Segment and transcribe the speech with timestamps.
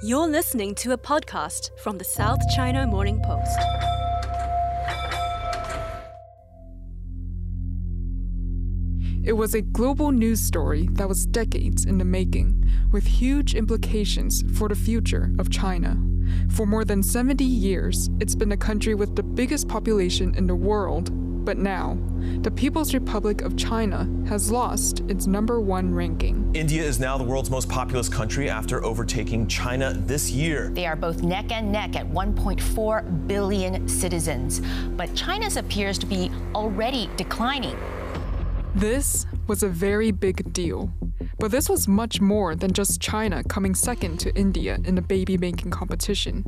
[0.00, 3.58] You're listening to a podcast from the South China Morning Post.
[9.24, 14.44] It was a global news story that was decades in the making, with huge implications
[14.56, 15.96] for the future of China.
[16.50, 20.54] For more than 70 years, it's been the country with the biggest population in the
[20.54, 21.10] world.
[21.44, 21.96] But now,
[22.42, 26.50] the People's Republic of China has lost its number one ranking.
[26.54, 30.70] India is now the world's most populous country after overtaking China this year.
[30.74, 34.60] They are both neck and neck at 1.4 billion citizens.
[34.90, 37.78] But China's appears to be already declining.
[38.74, 40.92] This was a very big deal.
[41.38, 45.38] But this was much more than just China coming second to India in the baby
[45.38, 46.44] making competition.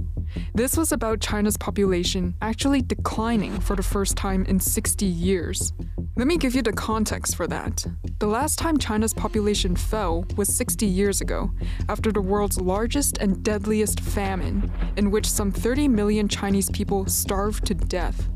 [0.52, 5.72] This was about China's population actually declining for the first time in 60 years.
[6.16, 7.86] Let me give you the context for that.
[8.18, 11.50] The last time China's population fell was 60 years ago,
[11.88, 17.64] after the world's largest and deadliest famine, in which some 30 million Chinese people starved
[17.66, 18.28] to death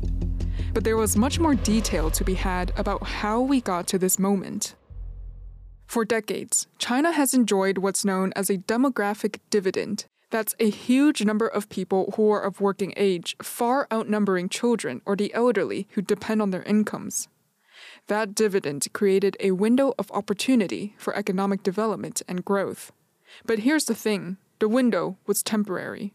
[0.73, 4.19] but there was much more detail to be had about how we got to this
[4.19, 4.75] moment.
[5.87, 10.05] For decades, China has enjoyed what's known as a demographic dividend.
[10.29, 15.15] That's a huge number of people who are of working age, far outnumbering children or
[15.15, 17.27] the elderly who depend on their incomes.
[18.07, 22.91] That dividend created a window of opportunity for economic development and growth.
[23.45, 26.13] But here's the thing the window was temporary.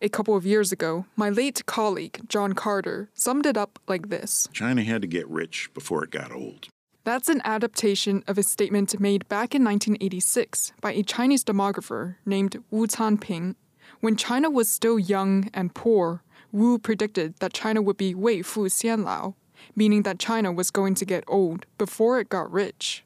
[0.00, 4.48] A couple of years ago, my late colleague, John Carter, summed it up like this
[4.52, 6.68] China had to get rich before it got old.
[7.04, 12.62] That's an adaptation of a statement made back in 1986 by a Chinese demographer named
[12.70, 13.56] Wu Cangping.
[14.00, 18.68] When China was still young and poor, Wu predicted that China would be Wei Fu
[18.68, 19.34] Xian Lao,
[19.74, 23.04] meaning that China was going to get old before it got rich.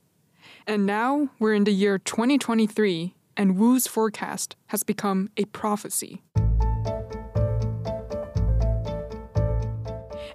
[0.66, 6.22] And now we're in the year 2023, and Wu's forecast has become a prophecy.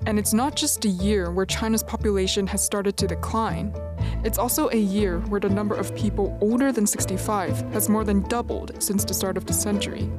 [0.06, 3.74] And it's not just a year where China's population has started to decline.
[4.24, 8.22] It's also a year where the number of people older than 65 has more than
[8.24, 10.10] doubled since the start of the century.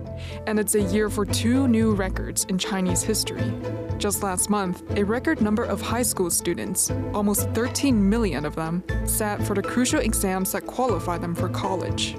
[0.46, 3.52] And it's a year for two new records in Chinese history.
[3.98, 8.84] Just last month, a record number of high school students, almost 13 million of them,
[9.04, 12.16] sat for the crucial exams that qualify them for college.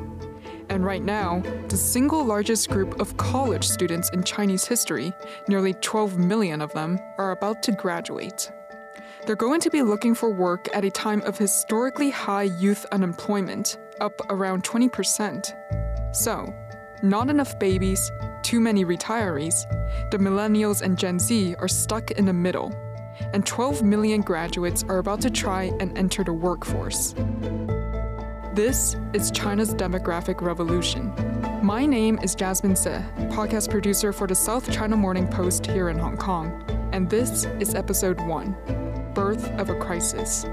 [0.73, 5.13] And right now, the single largest group of college students in Chinese history,
[5.47, 8.51] nearly 12 million of them, are about to graduate.
[9.27, 13.77] They're going to be looking for work at a time of historically high youth unemployment,
[14.01, 16.15] up around 20%.
[16.15, 16.51] So,
[17.03, 18.11] not enough babies,
[18.41, 19.53] too many retirees,
[20.09, 22.73] the millennials and Gen Z are stuck in the middle,
[23.31, 27.13] and 12 million graduates are about to try and enter the workforce.
[28.53, 31.11] This is China's demographic revolution.
[31.63, 35.97] My name is Jasmine Se, podcast producer for the South China Morning Post here in
[35.97, 38.55] Hong Kong, and this is episode one
[39.15, 40.45] Birth of a Crisis.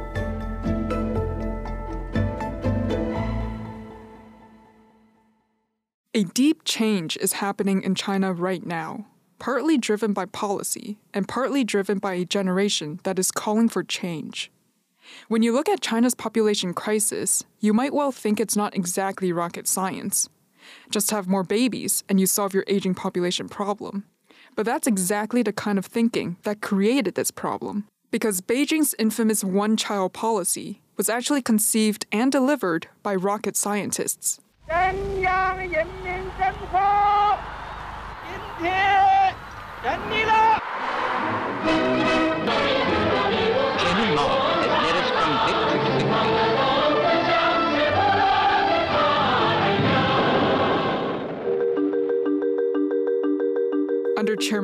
[6.14, 9.04] A deep change is happening in China right now,
[9.38, 14.50] partly driven by policy and partly driven by a generation that is calling for change.
[15.28, 19.66] When you look at China's population crisis, you might well think it's not exactly rocket
[19.66, 20.28] science.
[20.90, 24.04] Just have more babies and you solve your aging population problem.
[24.56, 27.86] But that's exactly the kind of thinking that created this problem.
[28.10, 34.40] Because Beijing's infamous one child policy was actually conceived and delivered by rocket scientists.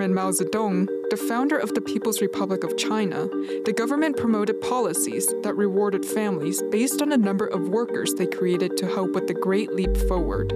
[0.07, 3.27] Chairman Mao Zedong, the founder of the People's Republic of China,
[3.65, 8.77] the government promoted policies that rewarded families based on the number of workers they created
[8.77, 10.51] to help with the Great Leap Forward.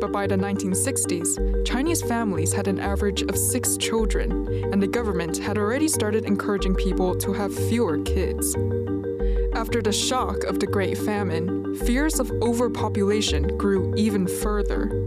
[0.00, 4.32] But by the 1960s, Chinese families had an average of six children,
[4.72, 8.56] and the government had already started encouraging people to have fewer kids.
[9.52, 14.97] After the shock of the Great Famine, fears of overpopulation grew even further.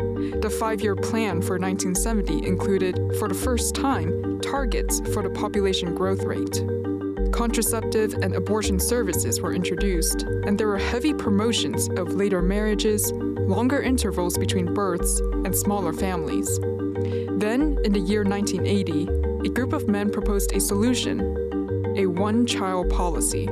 [0.42, 5.96] The five year plan for 1970 included, for the first time, targets for the population
[5.96, 6.64] growth rate.
[7.32, 13.82] Contraceptive and abortion services were introduced, and there were heavy promotions of later marriages, longer
[13.82, 16.60] intervals between births, and smaller families.
[16.60, 21.42] Then, in the year 1980, a group of men proposed a solution
[21.98, 23.48] a one child policy.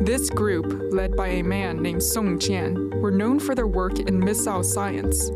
[0.00, 4.18] This group, led by a man named Song Jian, were known for their work in
[4.18, 5.30] missile science,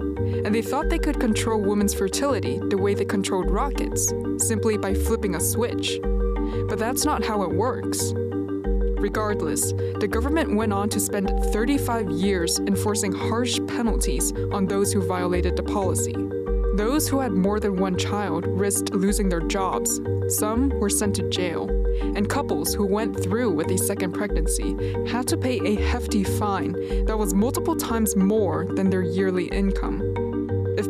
[0.45, 4.95] and they thought they could control women's fertility the way they controlled rockets, simply by
[4.95, 6.01] flipping a switch.
[6.69, 8.13] But that's not how it works.
[8.99, 15.07] Regardless, the government went on to spend 35 years enforcing harsh penalties on those who
[15.07, 16.15] violated the policy.
[16.75, 20.01] Those who had more than one child risked losing their jobs.
[20.29, 21.69] Some were sent to jail.
[22.01, 24.77] And couples who went through with a second pregnancy
[25.09, 26.73] had to pay a hefty fine
[27.07, 30.08] that was multiple times more than their yearly income.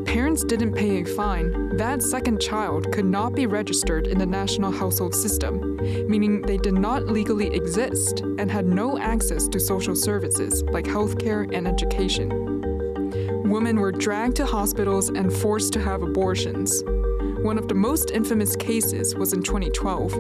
[0.09, 4.73] Parents didn't pay a fine, that second child could not be registered in the national
[4.73, 5.77] household system,
[6.09, 11.55] meaning they did not legally exist and had no access to social services like healthcare
[11.55, 12.31] and education.
[13.51, 16.83] Women were dragged to hospitals and forced to have abortions.
[17.43, 20.15] One of the most infamous cases was in 2012.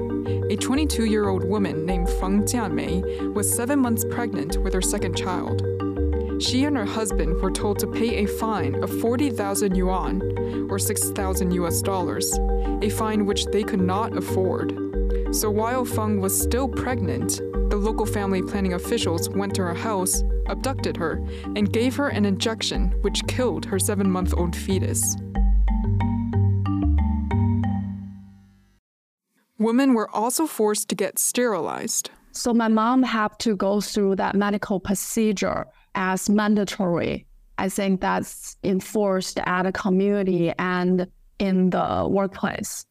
[0.50, 5.16] A 22 year old woman named Feng Jianmei was seven months pregnant with her second
[5.16, 5.67] child.
[6.40, 11.52] She and her husband were told to pay a fine of 40,000 yuan, or 6,000
[11.52, 12.32] US dollars,
[12.80, 14.72] a fine which they could not afford.
[15.32, 17.40] So while Feng was still pregnant,
[17.70, 21.20] the local family planning officials went to her house, abducted her,
[21.56, 25.16] and gave her an injection which killed her seven month old fetus.
[29.58, 32.10] Women were also forced to get sterilized.
[32.30, 35.66] So my mom had to go through that medical procedure
[35.98, 37.26] as mandatory.
[37.58, 41.08] I think that's enforced at a community and
[41.40, 42.86] in the workplace.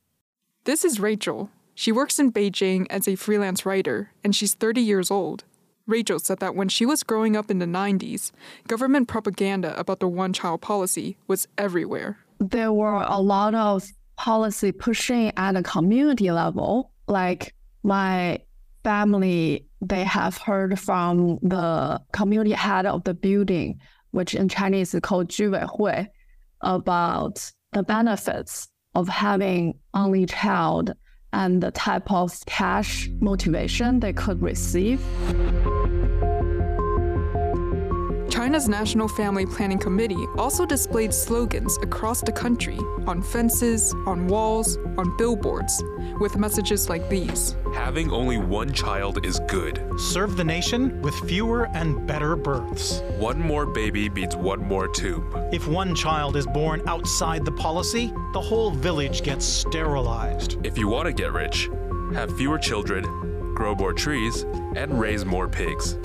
[0.65, 1.49] This is Rachel.
[1.73, 5.45] She works in Beijing as a freelance writer, and she's 30 years old.
[5.85, 8.31] Rachel said that when she was growing up in the 90s,
[8.67, 12.17] government propaganda about the one child policy was everywhere.
[12.39, 16.91] There were a lot of policy pushing at a community level.
[17.07, 18.41] Like my
[18.86, 23.78] family, they have heard from the community head of the building,
[24.10, 26.08] which in Chinese is called 居委会,
[26.60, 30.94] about the benefits of having only child
[31.32, 35.00] and the type of cash motivation they could receive.
[38.47, 44.77] China's National Family Planning Committee also displayed slogans across the country on fences, on walls,
[44.97, 45.83] on billboards,
[46.21, 49.85] with messages like these Having only one child is good.
[49.97, 53.01] Serve the nation with fewer and better births.
[53.17, 55.25] One more baby beats one more tube.
[55.51, 60.57] If one child is born outside the policy, the whole village gets sterilized.
[60.65, 61.69] If you want to get rich,
[62.13, 63.03] have fewer children,
[63.55, 64.43] grow more trees,
[64.77, 65.97] and raise more pigs.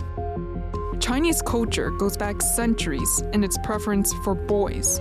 [1.12, 4.98] Chinese culture goes back centuries in its preference for boys.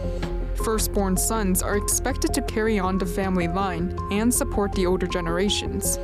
[0.56, 6.00] Firstborn sons are expected to carry on the family line and support the older generations.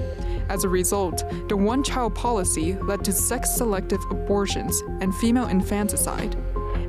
[0.48, 6.38] As a result, the one child policy led to sex selective abortions and female infanticide.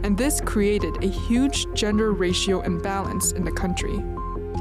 [0.04, 3.96] And this created a huge gender ratio imbalance in the country.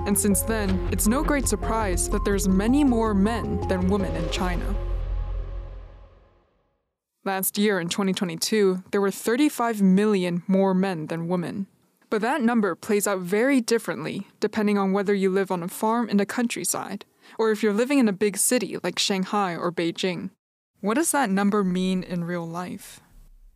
[0.07, 4.27] And since then, it's no great surprise that there's many more men than women in
[4.31, 4.65] China.
[7.27, 11.67] Last year, in 2022, there were 35 million more men than women.
[12.09, 16.07] But that number plays out very differently depending on whether you live on a farm
[16.07, 17.03] in the countryside
[17.37, 20.29] or if you're living in a big city like Shanghai or Beijing.
[20.79, 23.01] What does that number mean in real life?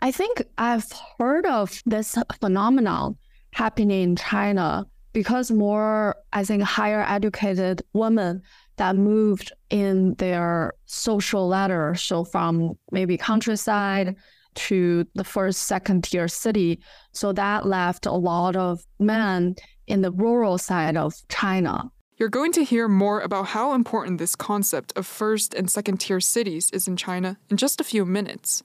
[0.01, 3.15] I think I've heard of this phenomenon
[3.53, 8.41] happening in China because more, I think, higher educated women
[8.77, 11.95] that moved in their social ladder.
[11.95, 14.15] So from maybe countryside
[14.55, 16.79] to the first, second tier city.
[17.13, 19.55] So that left a lot of men
[19.87, 21.91] in the rural side of China.
[22.17, 26.19] You're going to hear more about how important this concept of first and second tier
[26.19, 28.61] cities is in China in just a few minutes.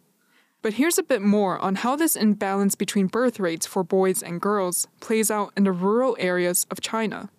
[0.63, 4.41] But here's a bit more on how this imbalance between birth rates for boys and
[4.41, 7.31] girls plays out in the rural areas of China.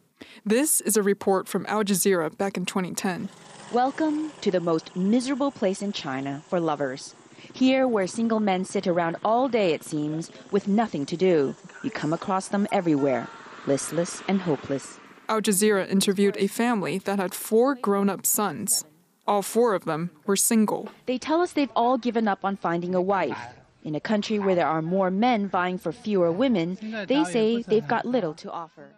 [0.45, 3.27] This is a report from Al Jazeera back in 2010.
[3.73, 7.15] Welcome to the most miserable place in China for lovers.
[7.53, 11.53] Here, where single men sit around all day, it seems, with nothing to do.
[11.83, 13.27] You come across them everywhere,
[13.65, 14.99] listless and hopeless.
[15.27, 18.85] Al Jazeera interviewed a family that had four grown up sons.
[19.27, 20.89] All four of them were single.
[21.05, 23.37] They tell us they've all given up on finding a wife.
[23.83, 27.87] In a country where there are more men vying for fewer women, they say they've
[27.87, 28.93] got little to offer.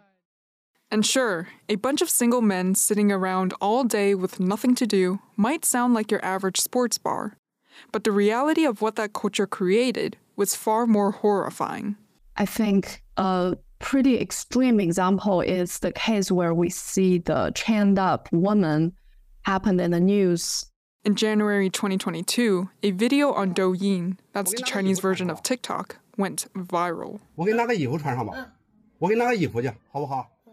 [0.90, 5.20] And sure, a bunch of single men sitting around all day with nothing to do
[5.36, 7.36] might sound like your average sports bar.
[7.92, 11.96] But the reality of what that culture created was far more horrifying.
[12.36, 18.28] I think a pretty extreme example is the case where we see the chained up
[18.32, 18.92] woman
[19.42, 20.70] happened in the news
[21.02, 27.20] In January 2022, a video on Douyin, that's the Chinese version of TikTok, went viral.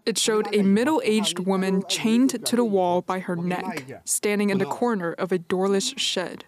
[0.07, 4.57] It showed a middle aged woman chained to the wall by her neck, standing in
[4.57, 6.45] the corner of a doorless shed.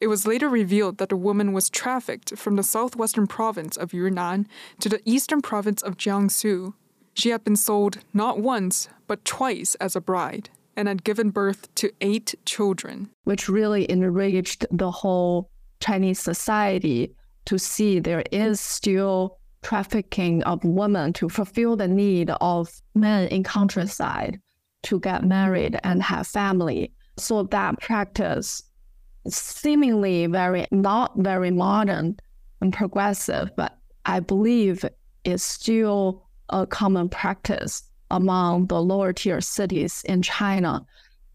[0.00, 4.48] It was later revealed that the woman was trafficked from the southwestern province of Yunnan
[4.80, 6.72] to the eastern province of Jiangsu.
[7.12, 11.72] She had been sold not once, but twice as a bride and had given birth
[11.74, 13.10] to eight children.
[13.24, 21.12] Which really enraged the whole Chinese society to see there is still trafficking of women
[21.14, 24.38] to fulfill the need of men in countryside
[24.84, 26.92] to get married and have family.
[27.16, 28.62] So that practice
[29.26, 32.16] seemingly very not very modern
[32.60, 34.84] and progressive, but I believe
[35.24, 40.84] is still a common practice among the lower tier cities in China.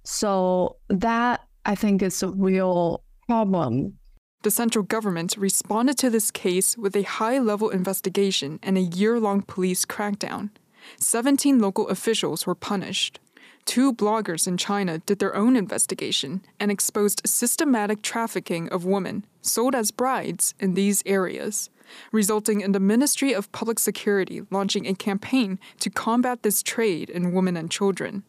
[0.03, 3.98] So that I think is a real problem.
[4.41, 9.19] The central government responded to this case with a high level investigation and a year
[9.19, 10.51] long police crackdown.
[10.97, 13.19] 17 local officials were punished.
[13.65, 19.75] Two bloggers in China did their own investigation and exposed systematic trafficking of women sold
[19.75, 21.69] as brides in these areas,
[22.13, 27.33] resulting in the Ministry of Public Security launching a campaign to combat this trade in
[27.33, 28.23] women and children.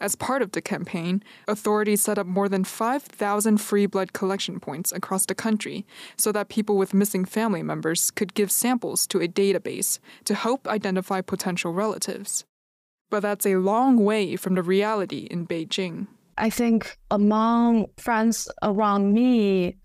[0.00, 4.92] As part of the campaign, authorities set up more than 5,000 free blood collection points
[4.92, 5.86] across the country
[6.16, 10.68] so that people with missing family members could give samples to a database to help
[10.68, 12.44] identify potential relatives.
[13.10, 16.06] But that's a long way from the reality in Beijing.
[16.38, 19.76] I think among friends around me,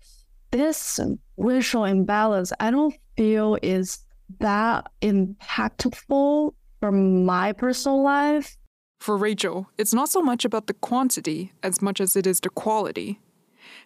[0.52, 0.98] this
[1.36, 3.98] ratio imbalance I don't feel is
[4.40, 8.56] that impactful for my personal life.
[8.98, 12.50] For Rachel, it's not so much about the quantity as much as it is the
[12.50, 13.20] quality.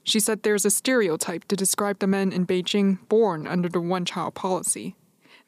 [0.02, 4.04] She said there's a stereotype to describe the men in Beijing born under the one
[4.04, 4.96] child policy.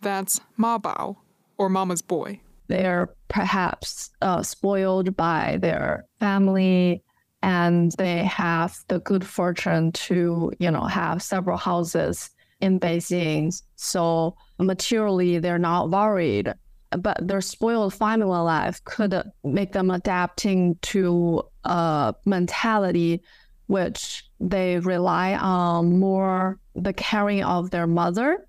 [0.00, 1.16] That's Ma Bao,
[1.59, 2.40] or Mama's boy.
[2.69, 7.02] They're perhaps uh, spoiled by their family
[7.42, 13.52] and they have the good fortune to, you know, have several houses in Beijing.
[13.76, 16.54] So materially, they're not worried
[16.99, 23.23] but their spoiled family life could make them adapting to a mentality
[23.67, 28.47] which they rely on more the caring of their mother.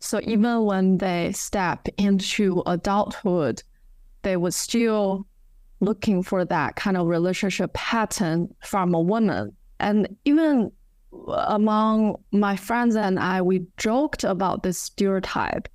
[0.00, 3.62] So even when they step into adulthood,
[4.22, 5.26] they were still
[5.80, 9.54] looking for that kind of relationship pattern from a woman.
[9.78, 10.72] And even
[11.28, 15.68] among my friends and I, we joked about this stereotype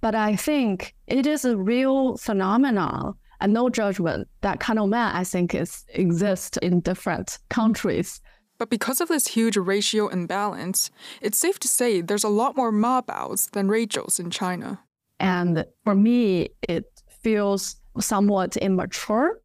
[0.00, 4.28] but I think it is a real phenomenon and no judgment.
[4.40, 8.20] That kind of man, I think, is exists in different countries.
[8.58, 10.90] But because of this huge ratio imbalance,
[11.22, 14.80] it's safe to say there's a lot more Ma Baos than Rachels in China.
[15.18, 16.84] And for me, it
[17.22, 19.40] feels somewhat immature.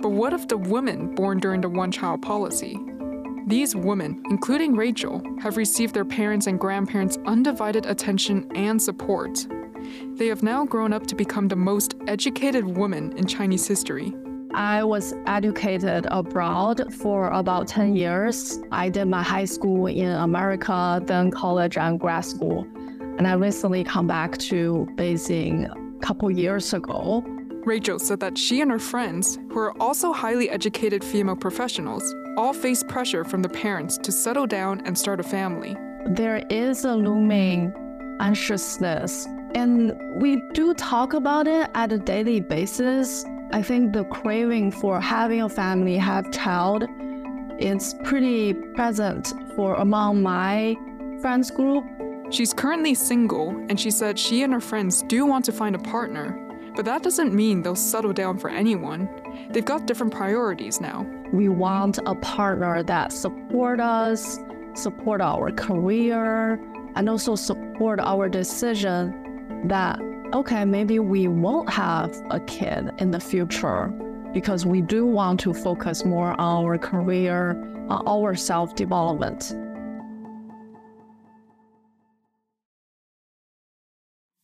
[0.00, 2.76] But what of the women born during the one child policy?
[3.50, 9.44] These women, including Rachel, have received their parents' and grandparents' undivided attention and support.
[10.14, 14.14] They have now grown up to become the most educated women in Chinese history.
[14.54, 18.60] I was educated abroad for about 10 years.
[18.70, 22.64] I did my high school in America, then college and grad school.
[23.18, 27.24] And I recently come back to Beijing a couple years ago.
[27.64, 32.54] Rachel said that she and her friends, who are also highly educated female professionals, all
[32.54, 35.76] face pressure from the parents to settle down and start a family.
[36.06, 37.74] There is a looming
[38.18, 43.26] anxiousness, and we do talk about it at a daily basis.
[43.52, 46.84] I think the craving for having a family, have child,
[47.58, 50.76] is pretty present for among my
[51.20, 51.84] friends group.
[52.30, 55.80] She's currently single, and she said she and her friends do want to find a
[55.80, 56.38] partner,
[56.74, 59.08] but that doesn't mean they'll settle down for anyone.
[59.50, 61.06] They've got different priorities now.
[61.32, 64.38] We want a partner that support us,
[64.74, 66.60] support our career,
[66.94, 69.14] and also support our decision
[69.66, 70.00] that
[70.32, 73.88] okay, maybe we won't have a kid in the future
[74.32, 79.52] because we do want to focus more on our career, on our self-development.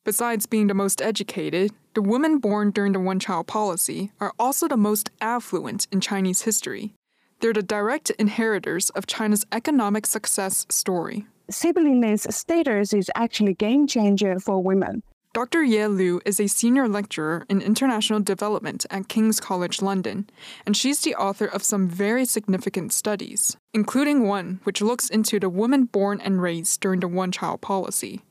[0.07, 4.69] Besides being the most educated, the women born during the one child policy are also
[4.69, 6.95] the most affluent in Chinese history.
[7.41, 11.27] They're the direct inheritors of China's economic success story.
[11.51, 15.03] Sibling status is actually a game changer for women.
[15.33, 15.65] Dr.
[15.65, 20.31] Ye Liu is a senior lecturer in international development at King's College London,
[20.65, 25.51] and she's the author of some very significant studies, including one which looks into the
[25.51, 28.23] women born and raised during the one child policy.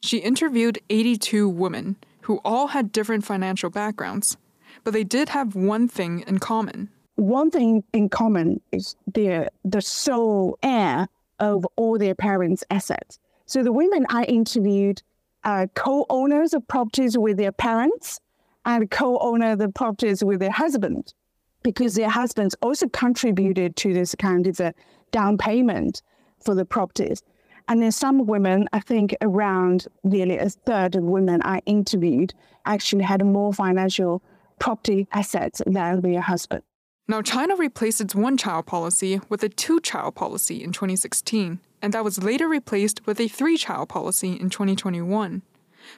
[0.00, 4.36] She interviewed 82 women who all had different financial backgrounds,
[4.84, 6.90] but they did have one thing in common.
[7.16, 13.18] One thing in common is they're the sole heir of all their parents' assets.
[13.46, 15.02] So the women I interviewed
[15.44, 18.20] are co-owners of properties with their parents
[18.64, 21.14] and co-owner the properties with their husband
[21.62, 24.74] because their husbands also contributed to this kind of a
[25.12, 26.02] down payment
[26.44, 27.22] for the properties.
[27.68, 32.32] And then some women, I think around nearly a third of women I interviewed
[32.64, 34.22] actually had more financial
[34.58, 36.62] property assets than their husband.
[37.08, 41.92] Now, China replaced its one child policy with a two child policy in 2016, and
[41.92, 45.42] that was later replaced with a three child policy in 2021.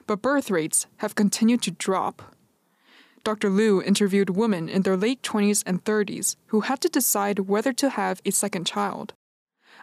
[0.05, 2.35] But birth rates have continued to drop.
[3.23, 3.49] Dr.
[3.49, 7.89] Liu interviewed women in their late 20s and 30s who had to decide whether to
[7.89, 9.13] have a second child.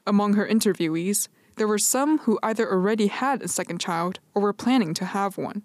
[0.06, 4.52] Among her interviewees, there were some who either already had a second child or were
[4.52, 5.62] planning to have one.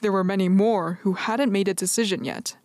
[0.00, 2.56] There were many more who hadn't made a decision yet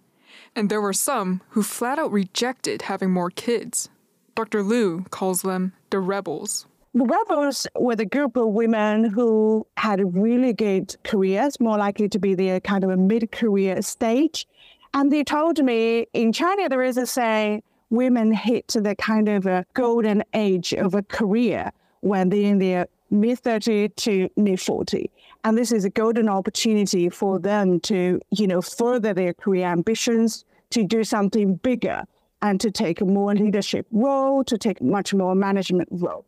[0.55, 3.89] and there were some who flat out rejected having more kids.
[4.35, 4.63] Dr.
[4.63, 6.65] Liu calls them the rebels.
[6.93, 12.19] The rebels were the group of women who had really good careers, more likely to
[12.19, 14.45] be the kind of a mid career stage.
[14.93, 19.45] And they told me in China, there is a saying women hit the kind of
[19.45, 21.71] a golden age of a career
[22.01, 25.09] when they're in their mid 30 to mid 40
[25.43, 30.45] and this is a golden opportunity for them to you know further their career ambitions
[30.69, 32.05] to do something bigger
[32.41, 36.25] and to take a more leadership role to take much more management role.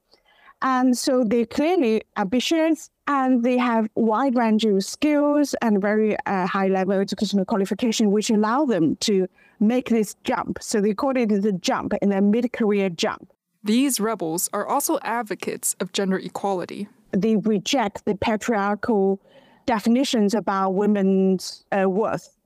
[0.61, 6.47] And so they're clearly ambitious and they have wide range of skills and very uh,
[6.47, 9.27] high level educational qualification which allow them to
[9.59, 10.59] make this jump.
[10.61, 13.32] So they call it the jump in a mid-career jump
[13.63, 16.87] these rebels are also advocates of gender equality.
[17.11, 19.21] They reject the patriarchal
[19.65, 22.37] definitions about women's uh, worth.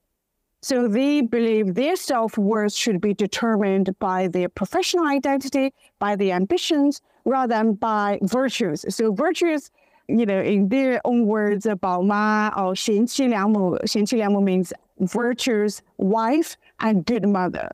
[0.62, 6.36] So they believe their self worth should be determined by their professional identity, by their
[6.36, 8.86] ambitions, rather than by virtues.
[8.94, 9.72] So virtues,
[10.08, 17.06] you know, in their own words, about ma or xianqi liangmu, means virtuous wife and
[17.06, 17.72] good mother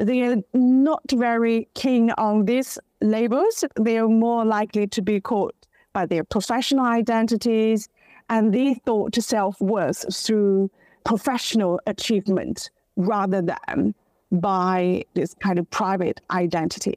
[0.00, 3.64] they are not very keen on these labels.
[3.78, 5.54] They are more likely to be caught
[5.92, 7.88] by their professional identities,
[8.28, 10.70] and they thought self worth through
[11.04, 13.94] professional achievement rather than
[14.32, 16.94] by this kind of private identity.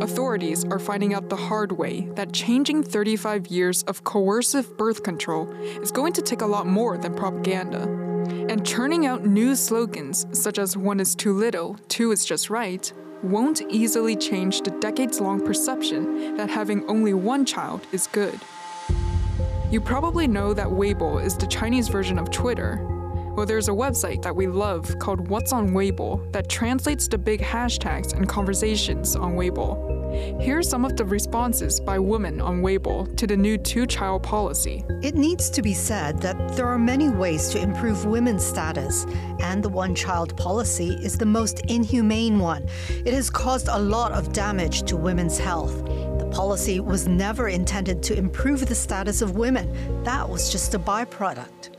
[0.00, 5.50] Authorities are finding out the hard way that changing 35 years of coercive birth control
[5.82, 8.08] is going to take a lot more than propaganda.
[8.28, 12.92] And churning out new slogans such as one is too little, two is just right,
[13.22, 18.38] won't easily change the decades long perception that having only one child is good.
[19.70, 22.78] You probably know that Weibo is the Chinese version of Twitter.
[23.36, 27.40] Well, there's a website that we love called What's on Weibo that translates the big
[27.40, 29.97] hashtags and conversations on Weibo.
[30.10, 34.84] Here's some of the responses by women on Weibo to the new two child policy.
[35.02, 39.04] It needs to be said that there are many ways to improve women's status,
[39.40, 42.66] and the one child policy is the most inhumane one.
[42.88, 45.84] It has caused a lot of damage to women's health.
[46.18, 50.78] The policy was never intended to improve the status of women, that was just a
[50.78, 51.76] byproduct.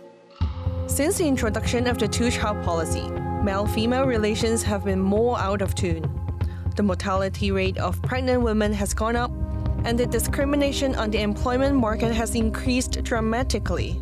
[0.85, 3.09] Since the introduction of the two child policy,
[3.43, 6.18] male female relations have been more out of tune
[6.79, 9.31] the mortality rate of pregnant women has gone up,
[9.83, 13.99] and the discrimination on the employment market has increased dramatically.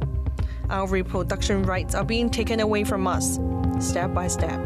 [0.70, 3.40] Our reproduction rights are being taken away from us,
[3.80, 4.60] step by step.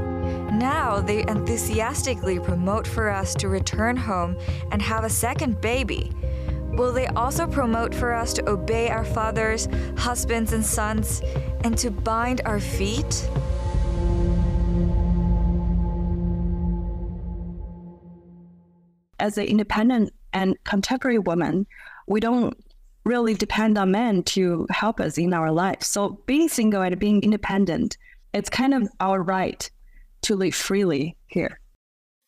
[0.52, 4.36] Now they enthusiastically promote for us to return home
[4.74, 6.12] and have a second baby.
[6.74, 11.22] Will they also promote for us to obey our fathers, husbands, and sons,
[11.64, 13.30] and to bind our feet?
[19.22, 21.68] As an independent and contemporary woman,
[22.08, 22.58] we don't
[23.06, 25.84] really depend on men to help us in our life.
[25.84, 27.98] So being single and being independent,
[28.34, 29.70] it's kind of our right
[30.24, 31.60] to live freely here.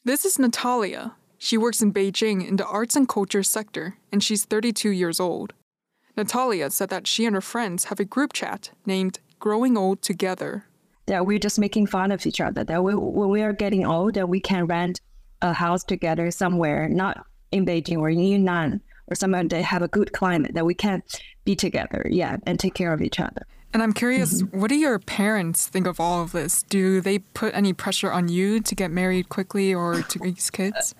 [0.03, 1.15] This is Natalia.
[1.38, 5.53] She works in Beijing in the arts and culture sector, and she's 32 years old.
[6.15, 10.65] Natalia said that she and her friends have a group chat named Growing Old Together.
[11.08, 14.13] That we're just making fun of each other, that we, when we are getting old,
[14.13, 15.01] that we can rent
[15.43, 19.88] a house together somewhere, not in Beijing or in Yunnan or somewhere they have a
[19.88, 21.03] good climate that we can
[21.45, 23.45] be together, yeah, and take care of each other.
[23.73, 24.60] And I'm curious, mm-hmm.
[24.60, 26.63] what do your parents think of all of this?
[26.63, 30.93] Do they put any pressure on you to get married quickly or to raise kids?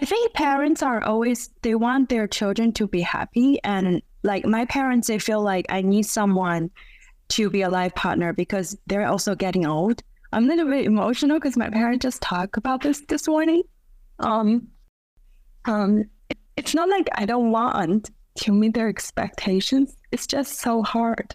[0.00, 4.64] I think parents are always they want their children to be happy and like my
[4.66, 6.70] parents they feel like I need someone
[7.30, 10.02] to be a life partner because they're also getting old.
[10.32, 13.62] I'm a little bit emotional because my parents just talked about this this morning.
[14.18, 14.68] Um,
[15.64, 19.96] um, it, it's not like I don't want to meet their expectations.
[20.12, 21.34] It's just so hard.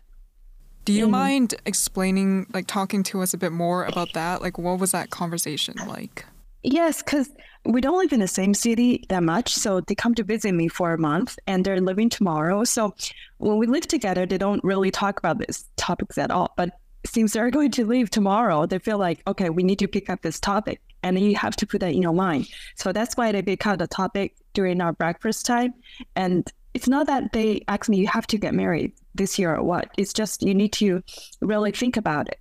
[0.86, 1.12] Do you mm.
[1.12, 4.42] mind explaining, like, talking to us a bit more about that?
[4.42, 6.26] Like, what was that conversation like?
[6.62, 7.30] Yes, because
[7.66, 9.54] we don't live in the same city that much.
[9.54, 12.64] So they come to visit me for a month and they're living tomorrow.
[12.64, 12.94] So
[13.38, 16.54] when we live together, they don't really talk about these topics at all.
[16.58, 16.72] But
[17.06, 20.22] since they're going to leave tomorrow, they feel like, okay, we need to pick up
[20.22, 20.82] this topic.
[21.02, 22.48] And you have to put that in your mind.
[22.76, 25.74] So that's why they pick out the topic during our breakfast time.
[26.16, 29.64] And it's not that they ask me, you have to get married this year or
[29.64, 29.90] what.
[29.98, 31.04] It's just you need to
[31.42, 32.40] really think about it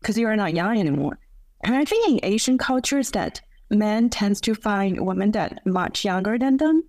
[0.00, 1.18] because you're not young anymore.
[1.64, 6.38] And I think in Asian cultures that men tends to find women that much younger
[6.38, 6.82] than them.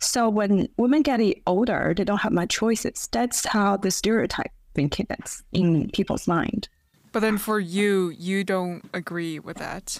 [0.00, 3.08] So when women get older, they don't have much choices.
[3.10, 5.92] That's how the stereotype thinking that's in mm.
[5.92, 6.68] people's mind.
[7.12, 9.98] But then for you, you don't agree with that.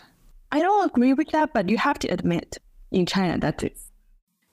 [0.53, 2.59] I don't agree with that, but you have to admit
[2.91, 3.71] in China that is.
[3.71, 3.79] It.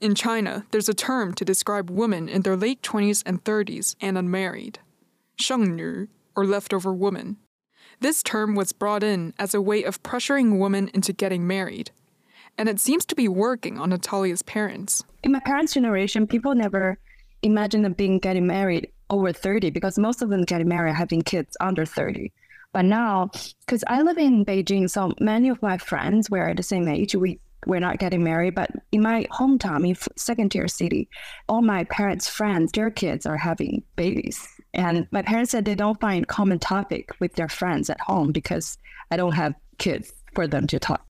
[0.06, 4.18] In China, there's a term to describe women in their late 20s and 30s and
[4.18, 4.80] unmarried.
[5.38, 7.38] 剩女, or leftover woman.
[8.00, 11.92] This term was brought in as a way of pressuring women into getting married.
[12.58, 15.04] And it seems to be working on Natalia's parents.
[15.24, 16.98] In my parents' generation, people never
[17.42, 21.56] imagined them being getting married over 30 because most of them getting married having kids
[21.60, 22.32] under 30.
[22.74, 23.30] But now,
[23.66, 27.16] because I live in Beijing, so many of my friends were the same age.
[27.16, 31.08] We we're not getting married, but in my hometown, in second tier city,
[31.48, 34.46] all my parents' friends, their kids are having babies.
[34.74, 38.78] And my parents said they don't find common topic with their friends at home because
[39.12, 41.06] I don't have kids for them to talk.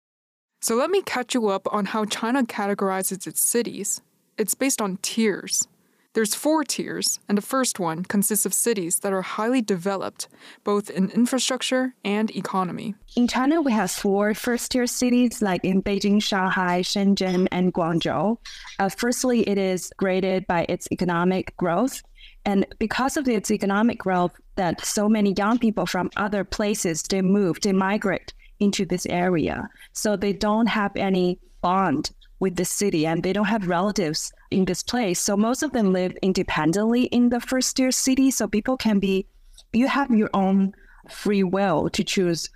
[0.61, 4.01] So let me catch you up on how China categorizes its cities.
[4.37, 5.67] It's based on tiers.
[6.13, 10.27] There's four tiers, and the first one consists of cities that are highly developed,
[10.63, 12.95] both in infrastructure and economy.
[13.15, 18.37] In China, we have four first tier cities, like in Beijing, Shanghai, Shenzhen, and Guangzhou.
[18.79, 22.01] Uh, firstly, it is graded by its economic growth.
[22.43, 27.21] And because of its economic growth, that so many young people from other places they
[27.21, 29.69] move, they migrate into this area.
[29.93, 34.65] So they don't have any bond with the city and they don't have relatives in
[34.65, 35.19] this place.
[35.19, 38.31] So most of them live independently in the first tier city.
[38.31, 39.27] So people can be,
[39.73, 40.73] you have your own
[41.09, 42.49] free will to choose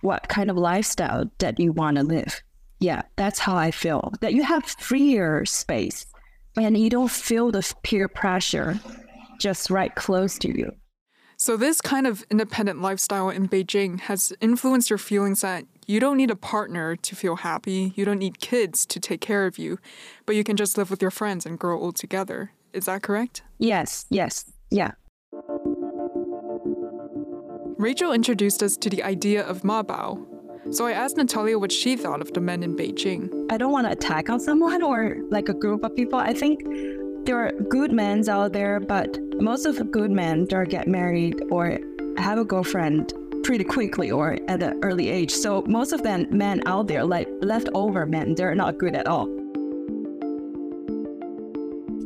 [0.00, 2.42] what kind of lifestyle that you want to live.
[2.78, 4.12] Yeah, that's how I feel.
[4.20, 6.06] That you have freer space
[6.56, 8.80] and you don't feel the peer pressure
[9.38, 10.72] just right close to you.
[11.40, 16.18] So, this kind of independent lifestyle in Beijing has influenced your feelings that you don't
[16.18, 19.78] need a partner to feel happy, you don't need kids to take care of you,
[20.26, 22.52] but you can just live with your friends and grow old together.
[22.74, 23.40] Is that correct?
[23.56, 24.90] Yes, yes, yeah.
[27.78, 30.26] Rachel introduced us to the idea of Ma Bao.
[30.74, 33.50] So I asked Natalia what she thought of the men in Beijing.
[33.50, 36.18] I don't want to attack on someone or like a group of people.
[36.18, 36.60] I think
[37.24, 41.40] there are good men out there, but most of the good men don't get married
[41.50, 41.78] or
[42.18, 45.30] have a girlfriend pretty quickly or at an early age.
[45.30, 49.26] So most of them men out there, like leftover men, they're not good at all.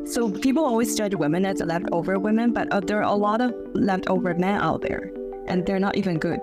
[0.07, 3.55] So people always judge women as leftover women, but uh, there are a lot of
[3.73, 5.11] leftover men out there,
[5.47, 6.41] and they're not even good.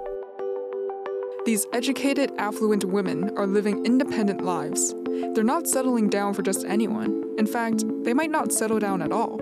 [1.45, 4.93] These educated, affluent women are living independent lives.
[5.33, 7.23] They're not settling down for just anyone.
[7.37, 9.39] In fact, they might not settle down at all.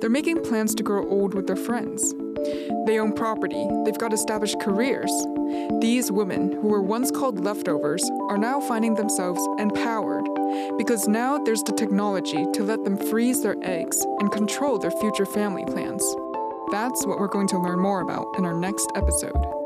[0.00, 2.14] They're making plans to grow old with their friends.
[2.86, 5.10] They own property, they've got established careers.
[5.80, 10.24] These women, who were once called leftovers, are now finding themselves empowered
[10.78, 15.26] because now there's the technology to let them freeze their eggs and control their future
[15.26, 16.02] family plans.
[16.70, 19.57] That's what we're going to learn more about in our next episode.